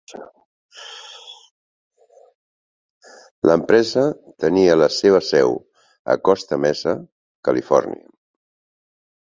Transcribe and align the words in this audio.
L'empresa 3.49 4.07
tenia 4.45 4.81
la 4.81 4.89
seva 4.97 5.21
seu 5.29 5.55
a 6.17 6.19
Costa 6.31 6.61
Mesa, 6.67 6.97
Califòrnia. 7.51 8.13